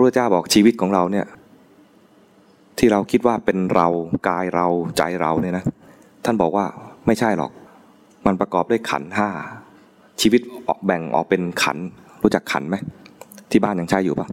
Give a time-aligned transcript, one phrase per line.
[0.00, 1.26] ระพุทธเจ้าบอกชีวิตของเราเนี่ย
[2.78, 3.88] ที่เราคิดว่าเป็นเรา
[4.28, 5.64] กายเราใจเราเนี่ยนะ
[6.24, 6.66] ท่านบอกว่า
[7.06, 7.50] ไม่ใช่หรอก
[8.26, 9.28] มันประกอบด้วยขันห้า
[10.20, 11.78] ชีวิตออกแบ่งออกเป็นขัน
[12.22, 12.76] รู้จักขันไหม
[13.50, 14.28] ที่บ้านยังใช้อยู่ปะ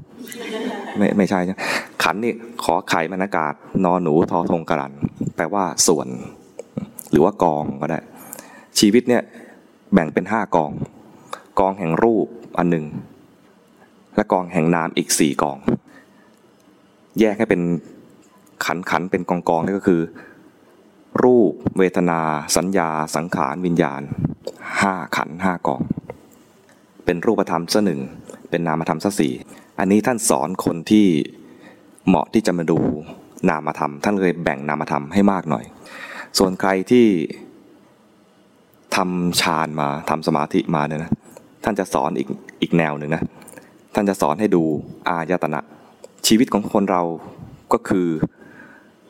[0.98, 1.56] ไม่ไม่ใช่ใช่
[2.04, 3.54] ขันนี่ขอไข่มันอากาศ
[3.86, 4.94] นอนหนูทอทงกรัน
[5.36, 6.08] แปลว่าส่วน
[7.12, 8.00] หรือว่ากองก็ได้
[8.80, 9.24] ชีวิตเนี่ย
[9.94, 10.72] แบ่งเป็นห้ากอง
[11.60, 12.28] กองแห่งรูป
[12.58, 12.86] อันหนึ่ง
[14.18, 15.58] และกองแห่งนามอีกสี่กอง
[17.20, 17.62] แยกให้เป็น
[18.66, 20.02] ขันขันเป็นกองกองนี่ก็คือ
[21.24, 22.20] รูปเวทนา
[22.56, 24.02] สัญญา สังขารวิญญาณ
[24.82, 25.82] ห้าขันห้ากอง
[27.06, 28.00] เป็นรูปธรรมซะหนึ่ง
[28.50, 29.34] เป็นนามธรรมซะสี่
[29.80, 31.08] อันนี้ท่านสอนคนที่
[32.08, 32.80] เหมาะที่จะมาดู
[33.50, 35.66] นามธรรม ท่านเลยแบ่งนามธรรมให้มากหน่อย
[36.38, 37.08] ส่วนใครที่
[38.96, 41.12] ทำฌานมาทำสมาธิมาเนี่ยนะ
[41.64, 42.28] ท่านจะสอนอีก
[42.62, 43.24] อีกแนวหนึ่งนะ
[44.00, 44.64] ท่านจะสอนให้ดู
[45.10, 45.60] อายตนะ
[46.28, 47.04] ชีวิตของคนเรา
[47.74, 48.08] ก็คือ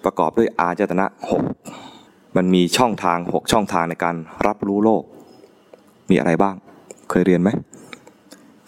[0.04, 1.44] ประกอบด้วยอายตนะหก
[2.36, 4.16] มันมีช่องทางหกช่องทางในการ
[4.48, 5.04] รับรู้โลก
[6.10, 6.56] มีอะไรบ้าง
[7.10, 7.50] เคยเรียนไหม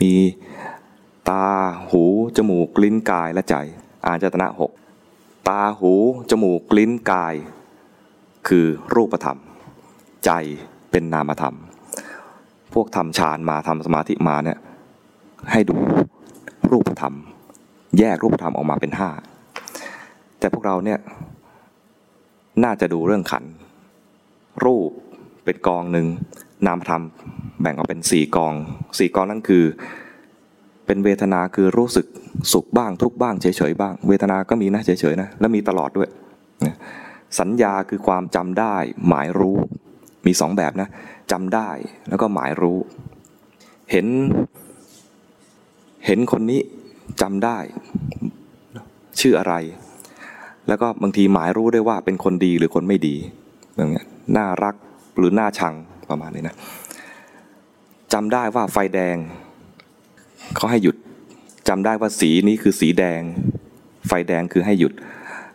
[0.02, 0.13] มี
[1.30, 1.45] ตา
[1.89, 2.03] หู
[2.38, 3.55] จมูก ลิ้นกายและใจ
[4.05, 4.71] อาจตนะหก
[5.49, 5.93] ตาหู
[6.30, 7.36] จมูก ลิ้นกาย
[8.47, 9.39] คือรูปธรรม
[10.25, 10.31] ใจ
[10.91, 11.55] เป็นนามธรรม
[12.73, 14.59] พวกทำฌานมาทำสมาธิมาเนี่ย
[15.52, 15.75] ให้ดู
[16.71, 17.13] รูปธรรม
[17.99, 19.09] แยกรูปธรรมออกมาเป็นห้า
[20.39, 20.99] แต่พวกเราเนี่ย
[22.63, 23.43] น่าจะดูเรื่องขัน
[24.65, 24.89] รูป
[25.45, 26.07] เป็นกองหนึ่ง
[26.67, 27.01] นามธรรม
[27.61, 28.53] แบ่งออกเป็นสี่กอง
[28.99, 29.63] สี่กองนั่นคือ
[30.85, 32.05] เป็นเวทนาคือรู้สึก
[32.53, 36.09] สุขบ้างทุกบ้างเฉยๆบ้าง เวทนาก็มีนะเฉยๆนะแล้วมีตลอดด้วย
[37.39, 38.75] สัญญาคือความจำได้
[39.07, 39.55] หมายรู้
[40.25, 40.89] มีสองแบบนะ
[41.31, 41.69] จำได้
[42.09, 42.77] แล้วก็หมายรู้
[43.91, 44.05] เห็น
[46.11, 46.61] เห็นคนนี้
[47.21, 47.57] จำได้
[49.19, 49.53] ชื่ออะไร
[50.67, 53.15] แล้วก็บางทีหมายรู้ได้ว่าเป็นคนดีหรือคนไม่ดี
[53.75, 54.05] อย่างเงี้ย
[54.37, 54.75] น่ารัก
[55.17, 55.73] หรือน่าชัง
[56.09, 56.55] ประมาณนี้นะ
[58.14, 59.17] จำได้ว่าไฟแดง
[60.55, 60.95] เขาให้หยุด
[61.67, 63.21] จำได้ว่าสีนี้คือสีแดง
[64.08, 64.93] ไฟแดงคือให้หยุด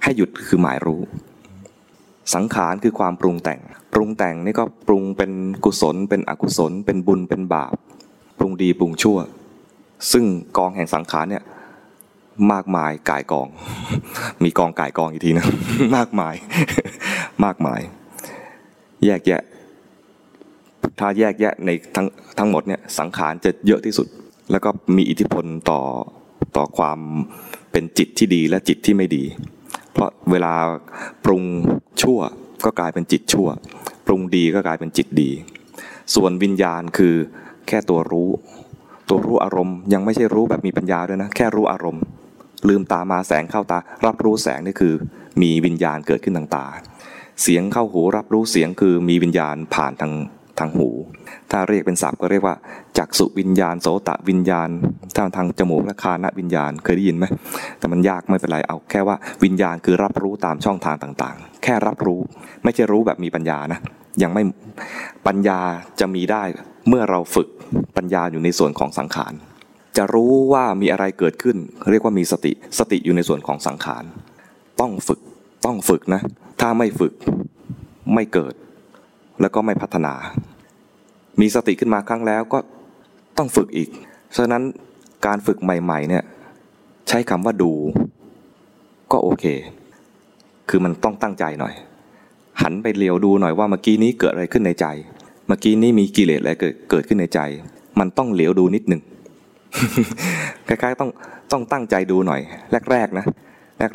[0.03, 1.01] ให้หยุดคือหมายรู้
[2.35, 3.61] สังขารคือความปรุงแต่ง
[3.95, 5.33] ปรุงแต่งนี่ก็ปรุงเป็น
[5.65, 7.73] กุศล เป็นอกุศล เป็นบุญเป็นบาป
[8.39, 9.19] ปรุงดีปรุงชั่ว
[10.13, 10.25] ซึ่ง
[10.59, 11.45] กองแห่งสังขารเนี่ย
[12.53, 13.49] มากมายกายกอง
[14.45, 15.47] มีกองกายกองอีกทีนะ
[15.97, 16.35] มากมาย
[17.45, 17.81] มากมาย
[19.05, 19.43] แยกแยะ
[20.99, 22.07] ถ้าแยกแยะในทั้ง
[22.39, 24.07] ทั้งหมดเนี่ยสังขารจะเยอะที่สุด
[24.51, 25.81] แล้วก็มีอิทธิพลต่อ
[26.57, 26.99] ต่อความ
[27.73, 29.25] เป็นจิตที่ดีและจิตที่ไม่ดี
[29.93, 30.55] เพราะเวลา
[31.25, 31.43] ปรุง
[32.03, 32.19] ชั่ว
[32.65, 33.49] ก็กลายเป็นจิตชั่ว
[34.07, 35.31] ปรุงดีก็กลายเป็นจิตดี
[36.15, 37.15] ส่วนวิญญาณคือ
[37.67, 38.31] แค่ตัวรู้
[39.09, 42.03] ตัวรู้อารมณ์ยังไม่ใช่รู้แบบมีปัญญาด้วยนะ แค่รู้อารมณ์
[42.69, 44.95] ลืมตามาแสงเข้าตา รับรู้แสงนี่คือ
[45.43, 46.67] มีวิญญาณเกิดขึ้นทางตา
[47.43, 50.13] เสียงเข้าหูรับรู้เสียงคือมีวิญญาณผ่านทาง
[50.59, 50.91] ทางหู
[51.51, 52.57] ถ้าเรียกเป็นศัพท์ก็เรียกว่า
[52.99, 54.69] จักสุวิญญาณ โสตะวิญญาณ
[55.17, 57.25] ทางทางจมูกและคานะวิญญาณเคยได้ยินไหม
[57.79, 62.21] แต่มันยากไม่เป็นไรเอาแค่ว่าวิญญาณคือรับรู้ตามช่องทางต่างๆ แค่รับรู้
[62.65, 63.81] ไม่ใช่รู้แบบมีปัญญานะ
[64.23, 64.43] ยังไม่
[65.27, 65.59] ปัญญา
[66.01, 66.43] จะมีได้
[66.89, 67.49] เมื่อเราฝึก
[67.97, 69.35] ปัญญาอยู่ในส่วนของสังขาร
[69.97, 71.57] จะรู้ว่ามีอะไรเกิดขึ้น
[71.91, 74.05] เรียกว่ามีสติสติอยู่ในส่วนของสังขาร
[74.81, 75.21] ต้องฝึก
[75.65, 76.21] ต้องฝึกนะ
[76.61, 77.13] ถ้าไม่ฝึก
[78.15, 78.55] ไม่เกิด
[79.41, 80.15] แล้วก็ไม่พัฒนา
[81.41, 82.59] มีสติขึ้นมาครั้งแล้วก็
[83.39, 83.89] ต้องฝึกอีก
[84.37, 84.63] ฉะนั้น
[85.27, 86.25] การฝึกใหม่ๆเนี่ย
[87.09, 87.73] ใช้คำว่าดู
[89.13, 89.45] ก็โอเค
[90.69, 91.75] คือมันต้องตั้งใจหน่อย
[92.63, 94.87] หันไปเลียวดูหน่อยว่าเมื่อกี้นี้เกิดอะไรขึ้นในใจ
[95.47, 97.41] เมื่อกี้นี้มีกิเลสอะไรเกิดเกิดขึ้นในใจ
[98.01, 99.01] มันต้องเหลียวดูนิดหนึ่ง
[100.69, 101.11] คล้ายๆต้อง
[101.53, 102.41] ต้องตั้งใจดูหน่อย
[102.93, 103.25] แรกๆนะ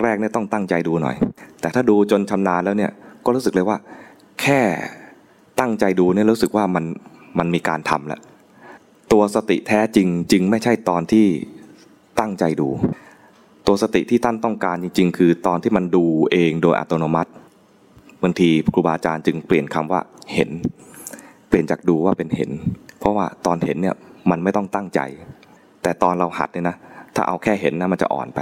[0.04, 1.16] แรกๆเนี่ยต้องตั้งใจดูหน่อย
[1.62, 2.92] แต่ถ้าดูจนชำนาญแล้วเนี่ย
[3.26, 3.78] ก็รู้สึกเลยว่า
[4.42, 4.62] แค่
[5.59, 6.86] ตั้งใจดูเนี่ยรู้สึกว่ามัน
[7.40, 8.22] มันมีการทำแล้ว
[9.12, 11.26] ตัวสติแท้จริงจึงไม่ใช่ตอนที่
[12.20, 12.70] ตั้งใจดู
[13.68, 17.32] ตัวสติที่ท่านต้องการจริง ๆ คือตอนที่มันดูเองโดยอัตโนมัติ
[18.23, 20.02] บางทีครูบาอาจารย์จึงเปลี่ยนคำว่า
[20.34, 20.50] เห็น
[21.49, 22.51] เปลี่ยนจากดูว่าเป็นเห็น
[22.99, 23.96] เพราะว่าตอนเห็นเนี่ย
[24.29, 24.99] มันไม่ต้องตั้งใจ
[25.84, 26.75] แต่ตอนเราหัดเนี่ยนะ
[27.16, 28.40] ถ้าเอาแค่เห็นนะมันจะอ่อนไป